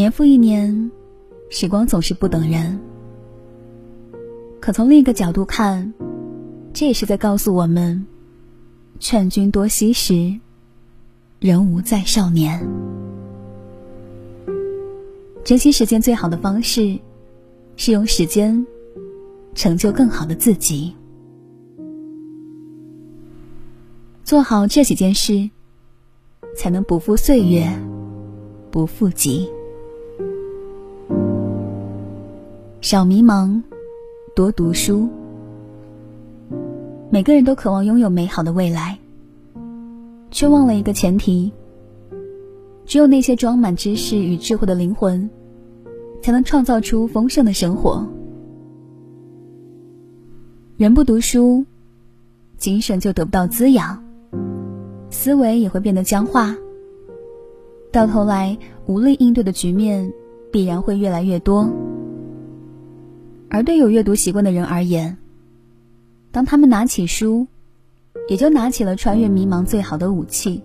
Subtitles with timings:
[0.00, 0.90] 年复一年，
[1.50, 2.80] 时光总是不等人。
[4.58, 5.92] 可从另一个角度看，
[6.72, 8.06] 这也是在告诉我们：
[8.98, 10.40] 劝君多惜时，
[11.38, 12.66] 人无再少年。
[15.44, 16.98] 珍惜时间最好的方式，
[17.76, 18.66] 是用时间
[19.54, 20.96] 成就更好的自己。
[24.24, 25.50] 做好这几件事，
[26.56, 27.68] 才能不负岁月，
[28.70, 29.46] 不负己。
[32.90, 33.62] 少迷茫，
[34.34, 35.08] 多读书。
[37.08, 38.98] 每个人都渴望拥有美好的未来，
[40.32, 41.52] 却忘了一个前提：
[42.84, 45.30] 只有那些装满知识与智慧的灵魂，
[46.20, 48.04] 才能创造出丰盛的生活。
[50.76, 51.64] 人不读书，
[52.56, 54.02] 精神就得不到滋养，
[55.10, 56.56] 思维也会变得僵化。
[57.92, 60.12] 到头来，无力应对的局面
[60.50, 61.70] 必然会越来越多。
[63.50, 65.18] 而对有阅读习惯的人而言，
[66.30, 67.48] 当他们拿起书，
[68.28, 70.62] 也就拿起了穿越迷茫最好的武器。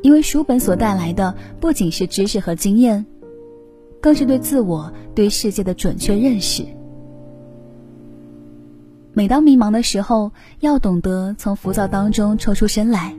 [0.00, 3.04] 因为书本所带来的不仅是知识和经验，
[4.00, 6.64] 更是对自我、对世界的准确认识。
[9.12, 13.14] 每当迷茫的时候，要懂得从浮躁当中抽出身来，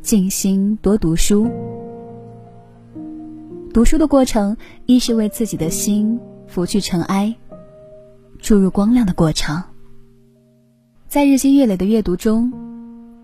[0.00, 1.48] 静心多读书。
[3.72, 6.18] 读书的过程，一是为自己的心。
[6.52, 7.34] 拂去尘埃，
[8.38, 9.62] 注入光亮的过程。
[11.08, 12.52] 在日积月累的阅读中，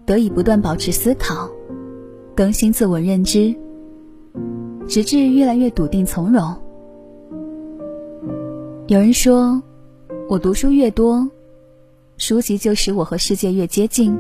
[0.07, 1.51] 得以不断保持思考，
[2.35, 3.55] 更新自我认知，
[4.89, 6.57] 直至越来越笃定从容。
[8.87, 9.63] 有人说，
[10.31, 11.31] 我读书越多，
[12.17, 14.17] 书籍就使我和世界越接近，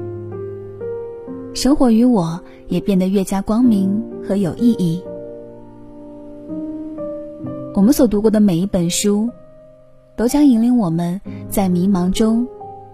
[1.54, 5.02] 生活与我也变得越加光明和有意义。
[7.78, 9.30] 我们所读过的每一本书，
[10.16, 12.44] 都将引领我们在迷茫中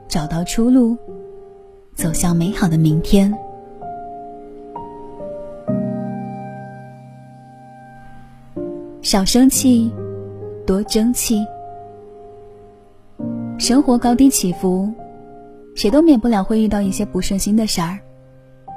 [0.08, 0.94] 找到出路，
[1.94, 3.34] 走向美好的明天。
[9.00, 9.90] 少生气，
[10.66, 11.42] 多争气。
[13.56, 14.92] 生活高低起伏，
[15.74, 17.98] 谁都免不了会遇到一些不顺心的事儿，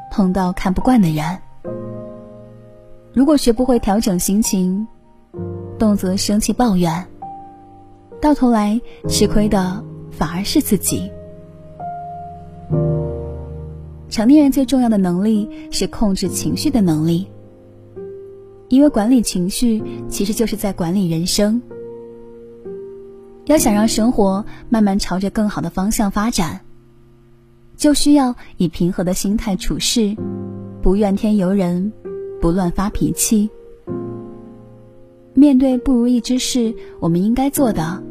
[0.09, 1.37] 碰到看不惯的人。
[3.11, 4.87] 如果学不会调整心情，
[5.77, 7.07] 动则生气抱怨，
[8.21, 11.11] 到头来吃亏的反而是自己。
[14.09, 17.27] 成年人最重要的能力是控制情绪的能力，
[18.69, 21.61] 因为管理情绪其实就是在管理人生。
[23.45, 26.61] 要想让生活慢慢朝着更好的方向发展，
[27.77, 30.17] 就需要以平和的心态处事，
[30.81, 31.93] 不怨天尤人，
[32.41, 33.49] 不乱发脾气。
[35.37, 38.01] 面对不如意之事，我们应该做的，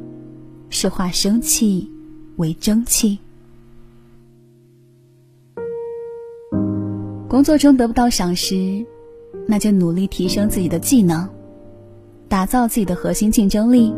[0.70, 1.90] 是化生气
[2.36, 3.18] 为争气。
[7.28, 8.86] 工作中得不到赏识，
[9.44, 11.28] 那就努力提升自己的技能，
[12.28, 13.92] 打造自己的核心竞争力。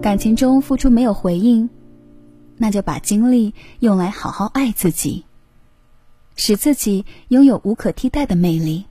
[0.00, 1.68] 感情中付出没有回应，
[2.56, 5.26] 那就把精力用来好好爱自己，
[6.36, 8.86] 使自己拥有无可替代的魅力。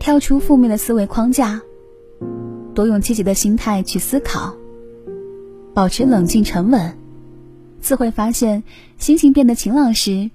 [0.00, 1.60] 跳出负面的思维框架，
[2.74, 4.56] 多用积极的心态去思考，
[5.74, 6.96] 保持冷静沉稳，
[7.80, 8.64] 自会发现
[8.96, 10.30] 心情变得晴朗时，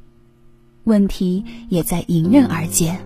[0.83, 2.99] 问题也在迎刃而解。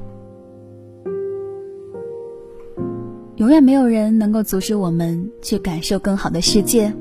[3.37, 6.93] 永远没有人能够阻止我们去感受更好的世界，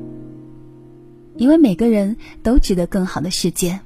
[1.35, 3.81] 因为每个人都值得更好的世界。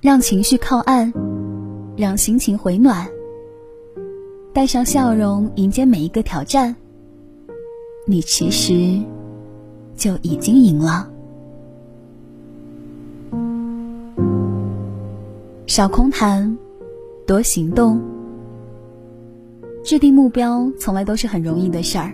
[0.00, 1.12] 让情绪靠岸，
[1.96, 3.08] 让心情回暖。
[4.58, 6.74] 带上笑容迎接每一个挑战，
[8.06, 9.00] 你其实
[9.96, 11.08] 就已经赢了。
[15.68, 16.58] 少空谈，
[17.24, 18.02] 多行动。
[19.84, 22.12] 制定目标从来都是很容易的事儿，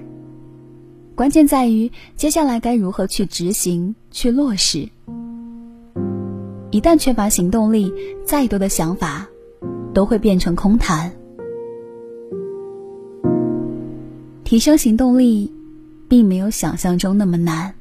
[1.15, 4.87] 关键在于接下来该如何去执行、去落实。
[6.71, 7.91] 一旦缺乏行动力，
[8.27, 9.27] 再多的想法
[9.95, 11.11] 都会变成空谈。
[14.55, 15.51] 提升行动力，
[16.09, 17.75] 并没有想象中那么难。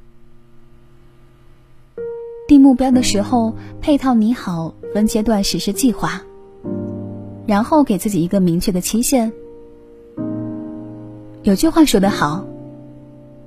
[2.47, 6.23] 定目标的时候，配套拟好分阶段实施计划，
[7.45, 9.31] 然后给自己一个明确的期限。
[11.43, 12.43] 有句话说得好：“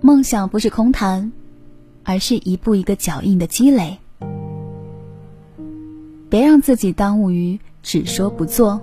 [0.00, 1.32] 梦想不是空谈，
[2.04, 3.98] 而是一步一个脚印的积累。”
[6.30, 8.80] 别让自己耽误于只说不做，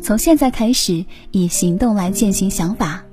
[0.00, 3.04] 从现在开始以行动来践行想法，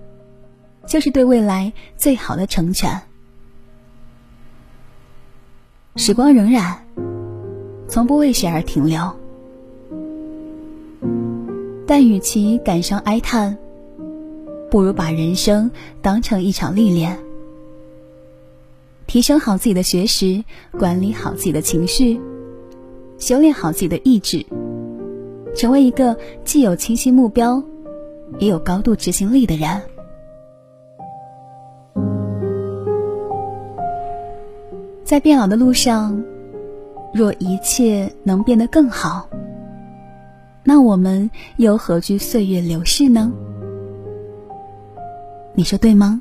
[0.87, 3.01] 就是对未来最好的成全。
[5.95, 6.75] 时光荏苒，
[7.87, 9.15] 从不为谁而停留。
[11.87, 13.57] 但与其感伤哀叹，
[14.69, 15.71] 不如把人生
[16.01, 17.17] 当成一场历练，
[19.07, 22.19] 提升好自己的学识，管理好自己的情绪，
[23.17, 24.45] 修炼好自己的意志，
[25.55, 27.63] 成为一个既有清晰目标，
[28.39, 29.81] 也有高度执行力的人。
[35.03, 36.21] 在变老的路上，
[37.13, 39.29] 若一切能变得更好，
[40.63, 43.31] 那我们又何惧岁月流逝呢？
[45.53, 46.19] 你说对吗？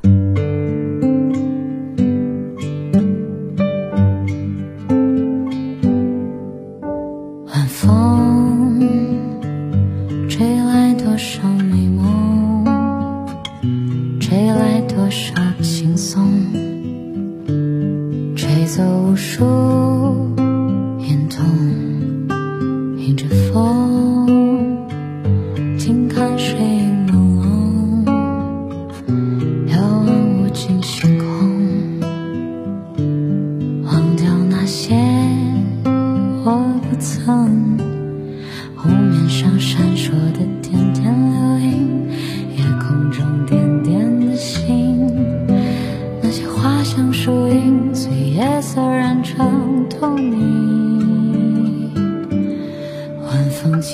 [11.14, 12.64] 多少美梦，
[14.18, 15.32] 吹来多少
[15.62, 16.28] 轻松。
[18.34, 19.44] 吹走无数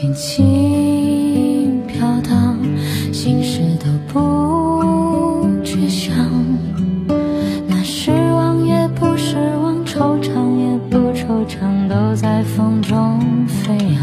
[0.00, 2.56] 轻轻飘荡，
[3.12, 6.16] 心事都不去想。
[7.68, 14.00] 那失望也不失望，惆怅也不惆怅，都在风中飞扬。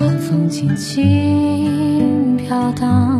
[0.00, 3.13] 晚风轻轻飘荡，